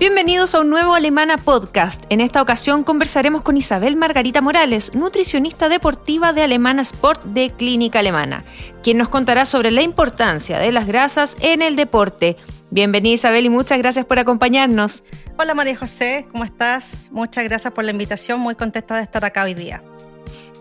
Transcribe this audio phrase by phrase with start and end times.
[0.00, 2.02] Bienvenidos a un nuevo Alemana Podcast.
[2.08, 7.98] En esta ocasión conversaremos con Isabel Margarita Morales, nutricionista deportiva de Alemana Sport de Clínica
[7.98, 8.42] Alemana,
[8.82, 12.38] quien nos contará sobre la importancia de las grasas en el deporte.
[12.70, 15.04] Bienvenida Isabel y muchas gracias por acompañarnos.
[15.36, 16.96] Hola María José, ¿cómo estás?
[17.10, 19.82] Muchas gracias por la invitación, muy contenta de estar acá hoy día.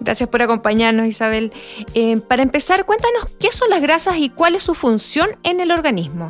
[0.01, 1.53] Gracias por acompañarnos Isabel.
[1.93, 5.71] Eh, para empezar, cuéntanos qué son las grasas y cuál es su función en el
[5.71, 6.29] organismo.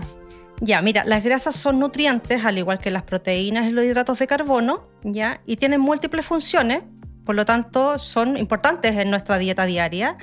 [0.62, 4.28] Ya, mira, las grasas son nutrientes, al igual que las proteínas y los hidratos de
[4.28, 5.42] carbono, ¿ya?
[5.46, 6.82] Y tienen múltiples funciones,
[7.26, 10.18] por lo tanto, son importantes en nuestra dieta diaria.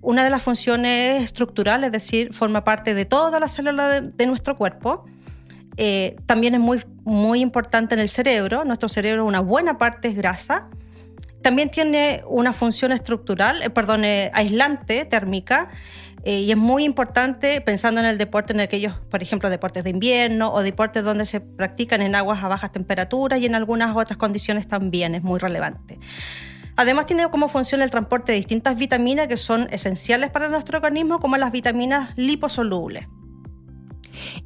[0.00, 4.56] Una de las funciones estructurales, es decir, forma parte de todas las células de, nuestro
[4.56, 5.06] cuerpo.
[5.76, 8.64] Eh, también es muy, muy importante en el cerebro.
[8.64, 10.68] Nuestro cerebro, una buena parte es grasa.
[11.42, 15.70] También tiene una función estructural, eh, perdón, eh, aislante térmica
[16.24, 19.90] eh, y es muy importante pensando en el deporte, en aquellos, por ejemplo, deportes de
[19.90, 24.16] invierno o deportes donde se practican en aguas a bajas temperaturas y en algunas otras
[24.16, 25.98] condiciones también es muy relevante.
[26.76, 31.20] Además tiene como función el transporte de distintas vitaminas que son esenciales para nuestro organismo,
[31.20, 33.06] como las vitaminas liposolubles.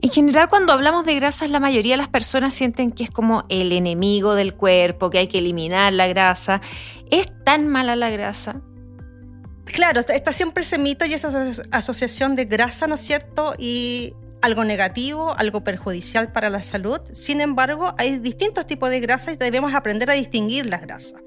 [0.03, 3.45] En general, cuando hablamos de grasas, la mayoría de las personas sienten que es como
[3.49, 6.61] el enemigo del cuerpo, que hay que eliminar la grasa.
[7.11, 8.63] ¿Es tan mala la grasa?
[9.73, 11.31] Claro, está siempre ese mito y esa
[11.71, 13.55] asociación de grasa, ¿no es cierto?
[13.59, 17.01] Y algo negativo, algo perjudicial para la salud.
[17.13, 21.21] Sin embargo, hay distintos tipos de grasas y debemos aprender a distinguir las grasas.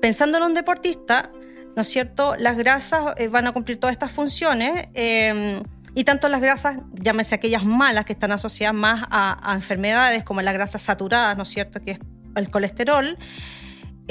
[0.00, 1.30] Pensando en un deportista,
[1.76, 2.36] ¿no es cierto?
[2.36, 4.88] Las grasas eh, van a cumplir todas estas funciones.
[4.94, 5.62] Em,
[5.94, 10.40] y tanto las grasas, llámese aquellas malas que están asociadas más a, a enfermedades como
[10.40, 11.80] las grasas saturadas, ¿no es cierto?
[11.80, 11.98] Que es
[12.36, 13.18] el colesterol,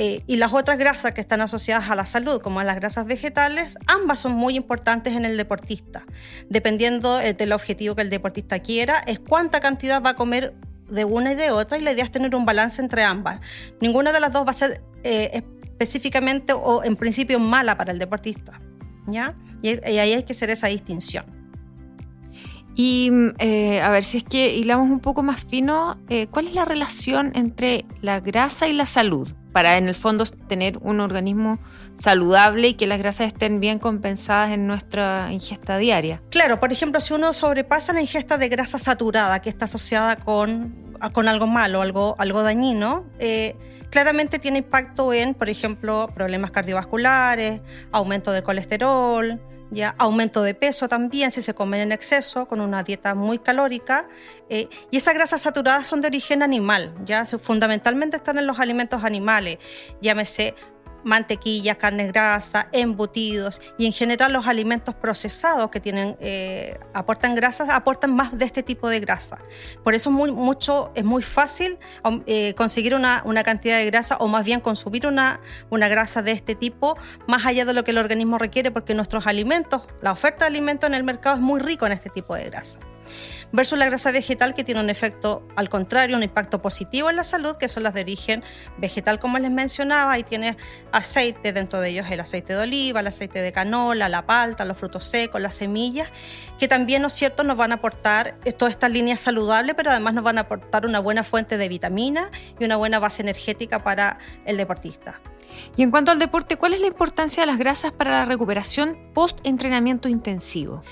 [0.02, 3.78] eh, y las otras grasas que están asociadas a la salud, como las grasas vegetales,
[3.86, 6.06] ambas son muy importantes en el deportista.
[6.48, 10.54] Dependiendo eh, del objetivo que el deportista quiera, es cuánta cantidad va a comer
[10.88, 13.42] de una y de otra y la idea es tener un balance entre ambas.
[13.82, 18.00] Ninguna de las dos va a ser eh, específicamente o en principio mala para el
[18.00, 18.62] deportista.
[19.06, 19.36] ¿ya?
[19.62, 21.39] Y, y ahí hay que hacer esa distinción.
[22.76, 23.12] Y
[23.82, 25.98] a ver, si es que hilamos un poco más fino,
[26.32, 29.30] ¿cuál es la relación entre la grasa y la salud?
[29.52, 31.60] para en el fondo tener un organismo
[31.96, 36.22] saludable y que las grasas estén bien compensadas en nuestra ingesta diaria.
[36.30, 40.96] Claro, por ejemplo, si uno sobrepasa la ingesta de grasa saturada, que está asociada con,
[41.12, 43.56] con algo malo, algo, algo dañino, eh,
[43.90, 49.42] claramente tiene impacto en, por ejemplo, problemas cardiovasculares, aumento del colesterol,
[49.72, 54.08] ya aumento de peso también si se comen en exceso con una dieta muy calórica
[54.50, 59.04] eh, y esas grasas saturadas son de origen animal ya fundamentalmente están en los alimentos
[59.04, 59.60] animales
[60.02, 60.56] llámese
[61.04, 67.70] mantequilla, carne grasa, embutidos y en general los alimentos procesados que tienen, eh, aportan grasas,
[67.70, 69.40] aportan más de este tipo de grasa.
[69.84, 73.86] Por eso es muy, mucho, es muy fácil um, eh, conseguir una, una, cantidad de
[73.86, 75.40] grasa o más bien consumir una,
[75.70, 79.28] una grasa de este tipo más allá de lo que el organismo requiere porque nuestros
[79.28, 82.46] alimentos, la oferta de alimentos en el mercado es muy rico en este tipo de
[82.46, 82.80] grasa
[83.52, 87.24] versus la grasa vegetal que tiene un efecto al contrario, un impacto positivo en la
[87.24, 88.44] salud, que son las de origen
[88.78, 90.58] vegetal, como les mencionaba, y tiene
[90.92, 94.78] aceite, dentro de ellos el aceite de oliva, el aceite de canola, la palta, los
[94.78, 96.10] frutos secos, las semillas,
[96.58, 100.14] que también, ¿no es cierto?, nos van a aportar toda esta línea saludable, pero además
[100.14, 104.20] nos van a aportar una buena fuente de vitamina y una buena base energética para
[104.46, 105.20] el deportista.
[105.76, 108.98] Y en cuanto al deporte, ¿cuál es la importancia de las grasas para la recuperación
[109.14, 110.84] post-entrenamiento intensivo?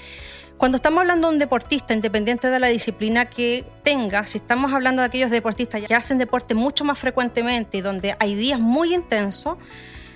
[0.58, 5.04] Cuando estamos hablando de un deportista, independiente de la disciplina que tenga, si estamos hablando
[5.04, 9.58] de aquellos deportistas que hacen deporte mucho más frecuentemente y donde hay días muy intensos,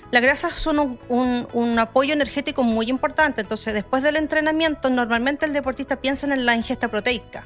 [0.09, 3.41] las grasas son un, apoyo energético muy importante.
[3.41, 7.45] Entonces, después del entrenamiento, normalmente el deportista piensa en la ingesta proteica,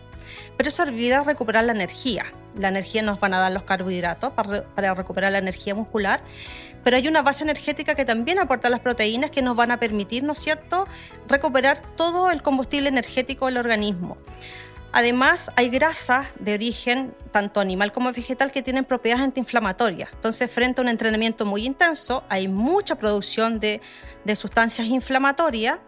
[0.55, 2.25] pero eso olvida recuperar la energía.
[2.57, 6.21] La energía nos van a dar los carbohidratos para, para recuperar la energía muscular,
[6.85, 10.21] pero hay una base energética que también aporta las proteínas que nos van a permitir,
[10.23, 10.87] ¿no es cierto?,
[11.27, 14.17] recuperar todo el combustible energético del organismo.
[14.91, 20.11] Además, hay grasas de origen tanto animal como vegetal que tienen propiedades antiinflamatorias.
[20.13, 23.81] Entonces, frente a un entrenamiento muy intenso, hay mucha producción de,
[24.23, 25.79] de sustancias inflamatorias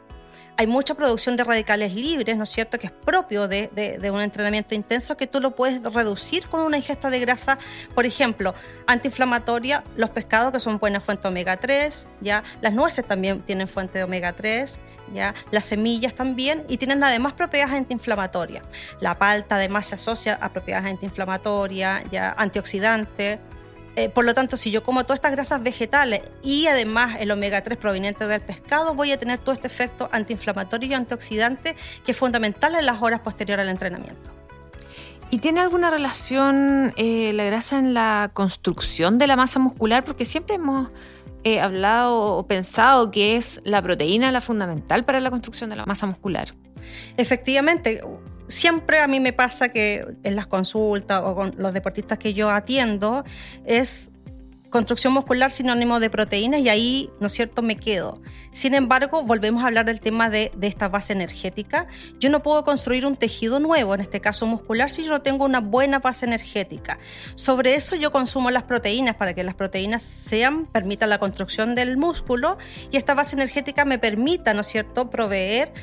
[0.58, 3.70] hay mucha producción de radicales libres, ¿no es cierto?, que es propio de,
[4.12, 7.60] un entrenamiento intenso, que tú lo puedes reducir con una ingesta de grasa,
[7.94, 8.56] por ejemplo,
[8.88, 12.44] antiinflamatoria, los pescados que son buenas fuentes de omega 3, ¿ya?
[12.62, 14.80] las nueces también tienen fuente de omega 3,
[15.14, 15.36] ¿ya?
[15.52, 18.66] las semillas también, y tienen además propiedades antiinflamatorias.
[19.00, 22.34] La palta además se asocia a propiedades antiinflamatorias, ¿ya?
[23.98, 27.64] Eh, por lo tanto, si yo como todas estas grasas vegetales y además el omega
[27.64, 32.18] 3 proveniente del pescado, voy a tener todo este efecto antiinflamatorio y antioxidante que es
[32.18, 34.32] fundamental en las horas posteriores al entrenamiento.
[35.32, 40.06] ¿Y tiene alguna relación eh, la grasa en la construcción de la masa muscular?
[40.06, 40.90] Porque siempre hemos
[41.44, 45.88] eh, hablado o pensado que es la proteína la fundamental para la construcción de la
[45.88, 46.54] masa muscular.
[47.18, 48.04] Efectivamente,
[48.48, 52.50] siempre a mí me pasa que en las consultas o con los deportistas que yo
[52.50, 53.24] atiendo
[53.66, 54.12] es
[54.70, 58.22] construcción muscular sinónimo de proteínas y ahí, ¿no es cierto?, me quedo.
[58.52, 61.88] Sin embargo, volvemos a hablar del tema de, esta base energética.
[62.20, 65.46] Yo no puedo construir un tejido nuevo, en este caso muscular, si yo no tengo
[65.46, 67.00] una buena base energética.
[67.36, 71.98] Sobre eso yo consumo las proteínas para que las proteínas sean, permitan la construcción del
[71.98, 72.58] músculo
[72.92, 75.74] y esta base energética me permita, ¿no es cierto?, proveer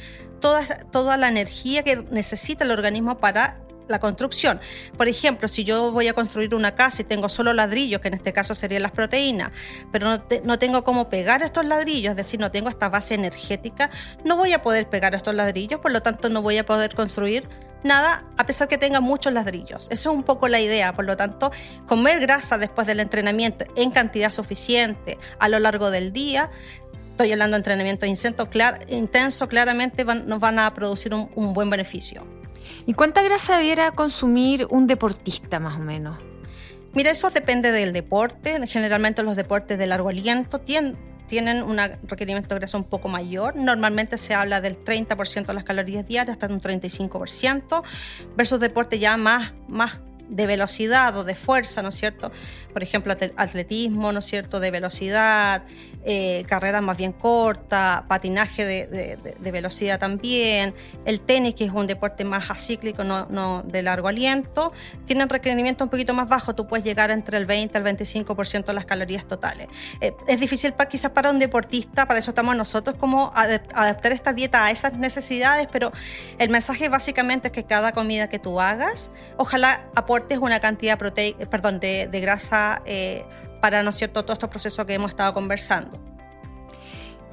[0.40, 4.60] toda, la energía que necesita el organismo para la construcción.
[4.96, 8.14] Por ejemplo, si yo voy a construir una casa y tengo solo ladrillos, que en
[8.14, 9.52] este caso serían las proteínas,
[9.92, 13.90] pero no, no, tengo cómo pegar estos ladrillos, es decir, no tengo esta base energética,
[14.25, 17.46] no voy a poder pegar estos ladrillos, por lo tanto no voy a poder construir
[17.84, 19.84] nada a pesar que tenga muchos ladrillos.
[19.84, 21.52] Esa es un poco la idea, por lo tanto,
[21.87, 26.50] comer grasa después del entrenamiento en cantidad suficiente a lo largo del día
[27.14, 32.26] estoy hablando de entrenamiento intenso, claramente nos van a producir un, buen beneficio.
[32.87, 36.19] ¿Y cuánta grasa debiera consumir un deportista más o menos?
[36.93, 38.66] Mira, eso depende del deporte.
[38.66, 40.96] Generalmente los deportes de largo aliento tienen,
[41.28, 43.55] tienen un requerimiento de grasa un poco mayor.
[43.55, 47.84] Normalmente se habla del 30% de las calorías diarias hasta un 35%,
[48.37, 52.32] versus deportes ya más, más de velocidad o de fuerza, ¿no es cierto?
[52.73, 54.59] Por ejemplo, atletismo, ¿no es cierto?
[54.61, 55.62] De velocidad,
[56.05, 60.75] eh, carreras más bien cortas, patinaje de, velocidad también,
[61.05, 64.73] el tenis, que es un deporte más acíclico, no, de largo aliento,
[65.06, 68.73] tienen requerimiento un poquito más bajo, tú puedes llegar entre el 20 al 25% de
[68.75, 69.69] las calorías totales.
[70.00, 74.32] Eh, es difícil para, quizás para un deportista, para eso estamos nosotros, como adaptar esta
[74.32, 75.93] dieta a esas necesidades, pero
[76.38, 81.81] el mensaje básicamente es que cada comida que tú hagas, ojalá aportes una cantidad perdón,
[81.81, 82.82] de, grasa.
[82.87, 83.25] Eh,
[83.61, 85.99] para, ¿no es cierto?, todos estos procesos que hemos estado conversando.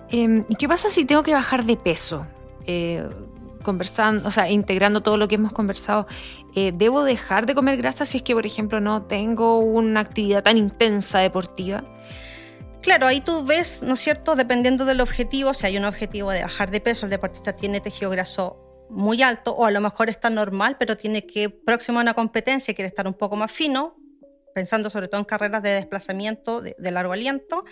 [0.10, 2.26] ¿Y qué pasa si tengo que bajar de peso?
[2.66, 3.06] Eh,
[3.64, 6.08] conversando, o sea, integrando todo lo que hemos conversado,
[6.56, 10.42] eh, ¿debo dejar de comer grasa si es que, por ejemplo, no tengo una actividad
[10.42, 11.84] tan intensa deportiva?
[12.82, 16.44] Claro, ahí tú ves, ¿no es cierto?, dependiendo del objetivo, si hay un objetivo de
[16.44, 20.30] bajar de peso, el deportista tiene tejido graso muy alto o a lo mejor está
[20.30, 23.96] normal, pero tiene que, próximo a una competencia, quiere estar un poco más fino,
[24.54, 27.64] pensando sobre todo en carreras de desplazamiento de, largo aliento,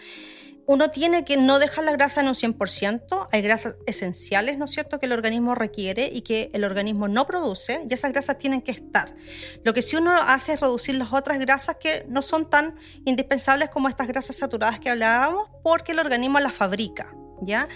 [0.66, 4.72] uno tiene que no dejar la grasa en un 100%, hay grasas esenciales, ¿no es
[4.72, 8.62] cierto?, que el organismo requiere y que el organismo no produce, y esas grasas tienen
[8.62, 9.16] que estar.
[9.64, 13.70] Lo que sí uno hace es reducir las otras grasas que no son tan indispensables
[13.70, 17.16] como estas grasas saturadas que hablábamos, porque el organismo las fabrica.
[17.42, 17.68] ¿Ya?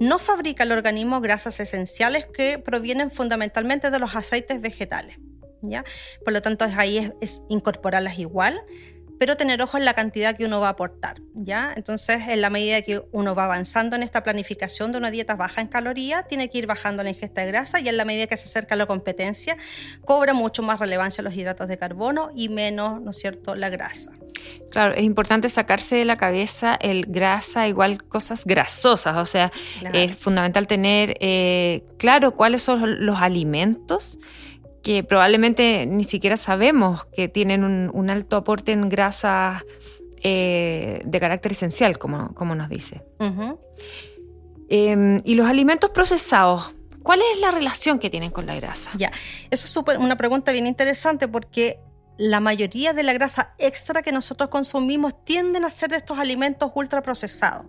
[0.00, 5.18] No fabrica el organismo grasas esenciales que provienen fundamentalmente de los aceites vegetales.
[6.24, 8.62] Por lo tanto, ahí es, incorporarlas igual,
[9.18, 11.72] pero tener ojo en la cantidad que uno va a aportar, ¿ya?
[11.76, 15.60] Entonces, en la medida que uno va avanzando en esta planificación de una dieta baja
[15.60, 18.36] en calorías, tiene que ir bajando la ingesta de grasa y en la medida que
[18.36, 19.56] se acerca a la competencia,
[20.04, 24.12] cobra mucho más relevancia los hidratos de carbono y menos, ¿no es cierto?, la grasa.
[24.70, 29.50] Claro, es importante sacarse de la cabeza el grasa, igual cosas grasosas, o sea,
[29.92, 34.18] es fundamental tener eh, claro cuáles son los alimentos
[34.88, 39.62] que probablemente ni siquiera sabemos que tienen un, alto aporte en grasa
[40.22, 43.02] eh, de carácter esencial, como, como nos dice.
[44.70, 48.90] Em, y los alimentos procesados, ¿cuál es la relación que tienen con la grasa?
[48.96, 49.12] Ya,
[49.50, 51.78] eso es una pregunta bien interesante porque
[52.16, 56.72] la mayoría de la grasa extra que nosotros consumimos tienden a ser de estos alimentos
[56.74, 57.66] ultraprocesados.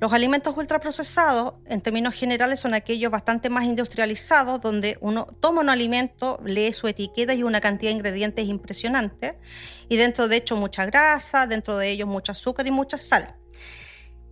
[0.00, 5.70] Los alimentos ultraprocesados, en términos generales, son aquellos bastante más industrializados, donde uno toma un
[5.70, 9.38] alimento, lee su etiqueta y una cantidad de ingredientes impresionante,
[9.88, 13.37] y dentro de hecho mucha grasa, dentro de ellos mucho azúcar y mucha sal.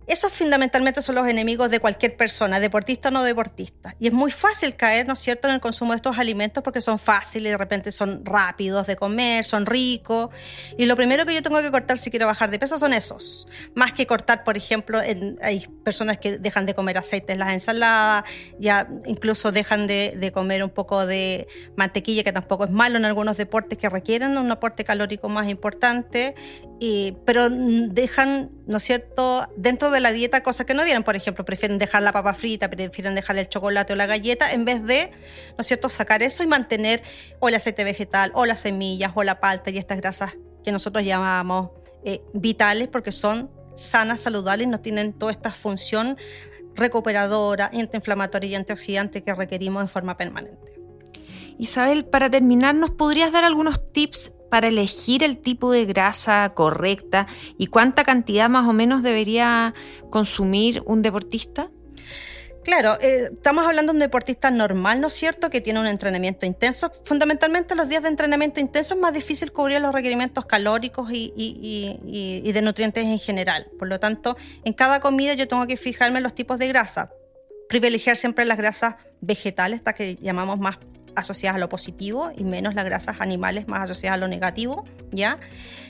[0.07, 3.93] Esos fundamentalmente son los enemigos de cualquier persona, deportista o no deportista.
[3.99, 6.79] Y es muy fácil caer, ¿no es cierto?, en el consumo de estos alimentos porque
[6.79, 10.29] son fáciles, de repente son rápidos de comer, son ricos.
[10.77, 13.47] Y lo primero que yo tengo que cortar si quiero bajar de peso son esos.
[13.75, 14.99] Más que cortar, por ejemplo,
[15.41, 18.23] hay personas que dejan de comer aceites en las ensaladas,
[18.59, 23.37] ya incluso dejan de, comer un poco de mantequilla, que tampoco es malo en algunos
[23.37, 26.35] deportes que requieren un aporte calórico más importante
[27.25, 31.03] pero dejan, ¿no es cierto?, dentro de la dieta cosas que no dieran.
[31.03, 34.65] Por ejemplo, prefieren dejar la papa frita, prefieren dejar el chocolate o la galleta, en
[34.65, 35.11] vez de,
[35.51, 37.03] ¿no es cierto?, sacar eso y mantener
[37.39, 41.03] o el aceite vegetal, o las semillas, o la palta y estas grasas que nosotros
[41.05, 41.71] llamamos
[42.03, 46.17] eh, vitales porque son sanas, saludables, no tienen toda esta función
[46.75, 50.73] recuperadora, antiinflamatoria y antioxidante que requerimos de forma permanente.
[51.57, 57.27] Isabel, para terminar, ¿nos podrías dar algunos tips para elegir el tipo de grasa correcta
[57.57, 59.73] y cuánta cantidad más o menos debería
[60.09, 61.69] consumir un deportista?
[62.67, 66.45] Claro, eh, estamos hablando de un deportista normal, ¿no es cierto?, que tiene un entrenamiento
[66.45, 66.91] intenso.
[67.05, 72.51] Fundamentalmente los días de entrenamiento intenso es más difícil cubrir los requerimientos calóricos y, y,
[72.51, 73.67] de nutrientes en general.
[73.79, 74.35] Por lo tanto,
[74.65, 77.09] en cada comida yo tengo que fijarme en los tipos de grasa.
[77.69, 80.77] Privilegiar siempre las grasas vegetales, estas que llamamos más
[81.17, 85.39] asociadas a lo positivo y menos las grasas animales más asociadas a lo negativo, ¿ya?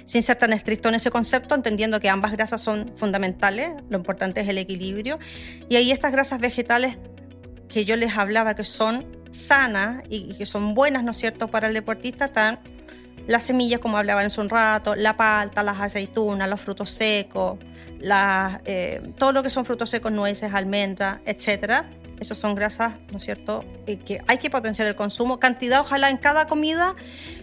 [0.05, 4.41] Sin ser tan estricto en ese concepto, entendiendo que ambas grasas son fundamentales, lo importante
[4.41, 5.19] es el equilibrio.
[5.69, 6.97] Y ahí estas grasas vegetales
[7.67, 11.67] que yo les hablaba que son sanas y que son buenas, ¿no es cierto?, para
[11.67, 12.59] el deportista, están
[13.27, 17.59] las semillas, como hablaba en un rato, la palta, las aceitunas, los frutos secos,
[17.99, 23.23] eh, todo lo que son frutos secos, nueces, almendras, etcétera esas son grasas, ¿no es
[23.23, 25.39] cierto?, eh, que hay que potenciar el consumo.
[25.39, 26.95] Cantidad, ojalá en cada comida,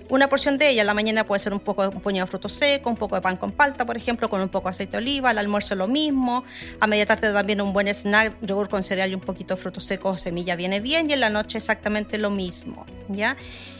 [0.08, 0.84] una porción de ella.
[0.84, 3.36] La mañana puede ser un poco un puñado de frutos secos, un poco de pan
[3.36, 5.30] con palta, por ejemplo, con un poco de aceite de oliva.
[5.30, 6.44] Al almuerzo lo mismo.
[6.80, 9.84] A media tarde también un buen snack, yogur con cereal y un poquito de frutos
[9.84, 11.08] secos o semilla viene bien.
[11.08, 13.36] Y en la noche exactamente lo mismo, ¿ya?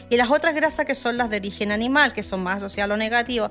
[0.09, 2.93] Y las otras grasas que son las de origen animal, que son más asociadas a
[2.93, 3.49] lo negativo,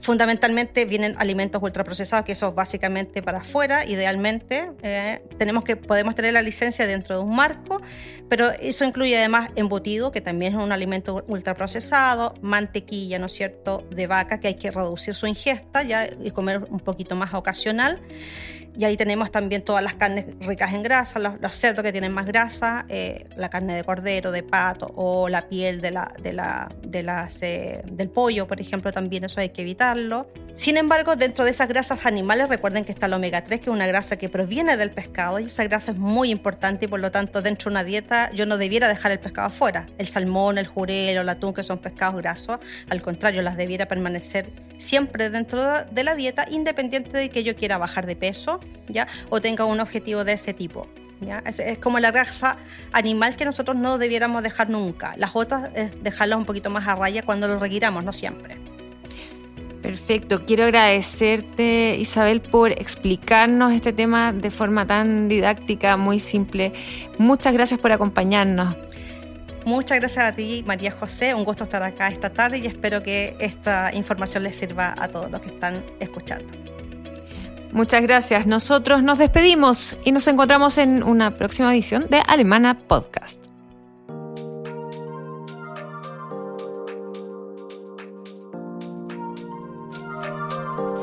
[0.00, 4.70] fundamentalmente vienen alimentos ultraprocesados, que eso es básicamente para afuera, idealmente.
[4.82, 7.80] Eh, tenemos que, podemos tener la licencia dentro de un marco,
[8.28, 13.86] pero eso incluye además embutido, que también es un alimento ultraprocesado, mantequilla, ¿no es cierto?,
[13.90, 18.00] de vaca, que hay que reducir su ingesta ya y comer un poquito más ocasional.
[18.76, 22.26] Y ahí tenemos también todas las carnes ricas en grasa, los, cerdos que tienen más
[22.26, 26.68] grasa, eh, la carne de cordero, de pato o la piel de la, de la,
[26.82, 29.62] de las, eh, del pollo, por ejemplo, también eso hay que
[30.54, 33.74] Sin embargo, dentro de esas grasas animales, recuerden que está el omega 3, que es
[33.74, 37.10] una grasa que proviene del pescado y esa grasa es muy importante y por lo
[37.10, 39.86] tanto dentro de una dieta yo no debiera dejar el pescado afuera.
[39.98, 43.86] El salmón, el jurel o el atún, que son pescados grasos, al contrario, las debiera
[43.86, 49.08] permanecer siempre dentro de la dieta, independiente de que yo quiera bajar de peso ¿ya?
[49.30, 50.86] o tenga un objetivo de ese tipo.
[51.20, 51.42] ¿ya?
[51.46, 52.58] Es, como la grasa
[52.92, 55.14] animal que nosotros no debiéramos dejar nunca.
[55.16, 58.63] Las otras es dejarlas un poquito más a raya cuando lo requiramos, no siempre.
[59.84, 66.72] Perfecto, quiero agradecerte Isabel por explicarnos este tema de forma tan didáctica, muy simple.
[67.18, 68.74] Muchas gracias por acompañarnos.
[69.66, 71.34] Muchas gracias a ti, María José.
[71.34, 75.30] Un gusto estar acá esta tarde y espero que esta información les sirva a todos
[75.30, 76.50] los que están escuchando.
[77.72, 78.46] Muchas gracias.
[78.46, 83.53] Nosotros nos despedimos y nos encontramos en una próxima edición de Alemana Podcast.